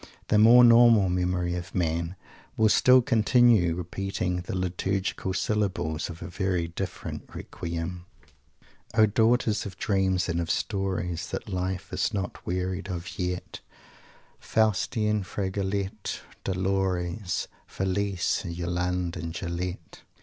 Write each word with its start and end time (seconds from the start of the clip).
The 0.29 0.39
more 0.39 0.63
normal 0.63 1.09
memory 1.09 1.53
of 1.53 1.75
man 1.75 2.15
will 2.57 2.69
still 2.69 3.03
continue 3.03 3.75
repeating 3.75 4.37
the 4.41 4.57
liturgical 4.57 5.31
syllables 5.35 6.09
of 6.09 6.23
a 6.23 6.27
very 6.27 6.67
different 6.67 7.29
requiem: 7.35 8.07
"O 8.95 9.05
daughters 9.05 9.63
of 9.67 9.77
dreams 9.77 10.27
and 10.27 10.41
of 10.41 10.49
stories, 10.49 11.29
That 11.29 11.49
Life 11.53 11.93
is 11.93 12.15
not 12.15 12.43
wearied 12.47 12.87
of 12.89 13.19
yet 13.19 13.59
Faustine, 14.39 15.21
Fragoletta, 15.21 16.21
Dolores, 16.43 17.47
Felise, 17.67 18.43
and 18.43 18.57
Yolande 18.57 19.17
and 19.19 19.35
Julette!" 19.35 20.01